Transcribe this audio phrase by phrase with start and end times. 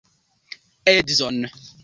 [0.95, 1.39] Edzon?